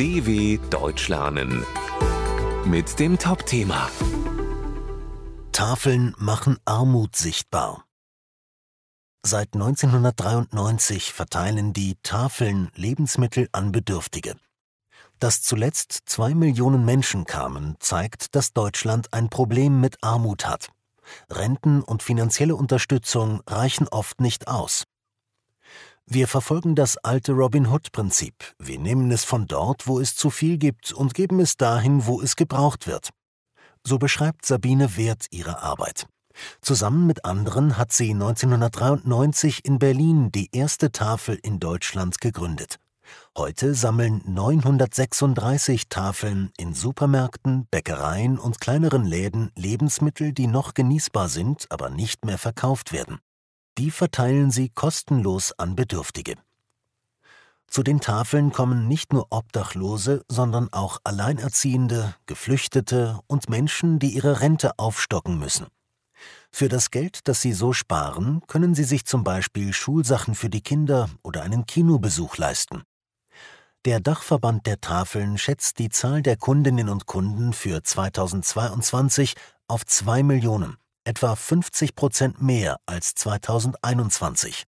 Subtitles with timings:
[0.00, 1.62] DW Deutsch lernen
[2.64, 3.90] mit dem Top-Thema
[5.52, 7.84] Tafeln machen Armut sichtbar.
[9.22, 14.36] Seit 1993 verteilen die Tafeln Lebensmittel an Bedürftige.
[15.18, 20.70] Dass zuletzt zwei Millionen Menschen kamen, zeigt, dass Deutschland ein Problem mit Armut hat.
[21.28, 24.84] Renten und finanzielle Unterstützung reichen oft nicht aus.
[26.12, 28.34] Wir verfolgen das alte Robin Hood-Prinzip.
[28.58, 32.20] Wir nehmen es von dort, wo es zu viel gibt, und geben es dahin, wo
[32.20, 33.10] es gebraucht wird.
[33.86, 36.08] So beschreibt Sabine Wert ihre Arbeit.
[36.62, 42.80] Zusammen mit anderen hat sie 1993 in Berlin die erste Tafel in Deutschland gegründet.
[43.38, 51.66] Heute sammeln 936 Tafeln in Supermärkten, Bäckereien und kleineren Läden Lebensmittel, die noch genießbar sind,
[51.70, 53.20] aber nicht mehr verkauft werden.
[53.78, 56.36] Die verteilen sie kostenlos an Bedürftige.
[57.66, 64.40] Zu den Tafeln kommen nicht nur Obdachlose, sondern auch Alleinerziehende, Geflüchtete und Menschen, die ihre
[64.40, 65.68] Rente aufstocken müssen.
[66.50, 70.62] Für das Geld, das sie so sparen, können sie sich zum Beispiel Schulsachen für die
[70.62, 72.82] Kinder oder einen Kinobesuch leisten.
[73.84, 79.34] Der Dachverband der Tafeln schätzt die Zahl der Kundinnen und Kunden für 2022
[79.68, 80.76] auf zwei Millionen,
[81.10, 84.62] etwa 50 Prozent mehr als 2021.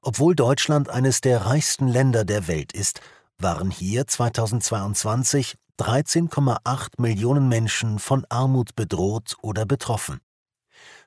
[0.00, 3.00] Obwohl Deutschland eines der reichsten Länder der Welt ist,
[3.38, 10.20] waren hier 2022 13,8 Millionen Menschen von Armut bedroht oder betroffen.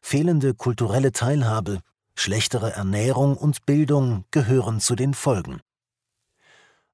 [0.02, 1.80] Fehlende kulturelle Teilhabe,
[2.16, 5.62] schlechtere Ernährung und Bildung gehören zu den Folgen.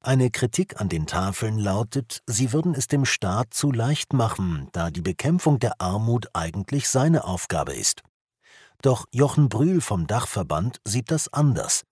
[0.04, 4.90] Eine Kritik an den Tafeln lautet, sie würden es dem Staat zu leicht machen, da
[4.90, 8.02] die Bekämpfung der Armut eigentlich seine Aufgabe ist.
[8.82, 11.84] Doch Jochen Brühl vom Dachverband sieht das anders.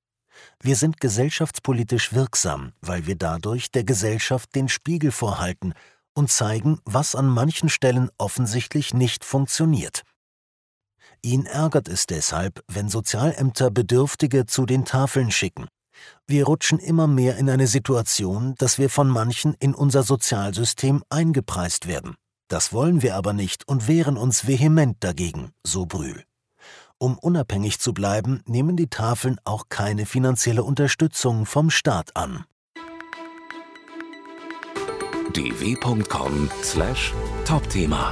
[0.59, 5.73] Wir sind gesellschaftspolitisch wirksam, weil wir dadurch der Gesellschaft den Spiegel vorhalten
[6.15, 10.01] und zeigen, was an manchen Stellen offensichtlich nicht funktioniert.
[11.21, 15.67] Ihn ärgert es deshalb, wenn Sozialämter Bedürftige zu den Tafeln schicken.
[16.27, 21.87] Wir rutschen immer mehr in eine Situation, dass wir von manchen in unser Sozialsystem eingepreist
[21.87, 22.15] werden.
[22.47, 26.23] Das wollen wir aber nicht und wehren uns vehement dagegen, so Brühl.
[26.97, 32.43] Um unabhängig zu bleiben, nehmen die Tafeln auch keine finanzielle Unterstützung vom Staat an.
[35.33, 38.11] dw.com/topthema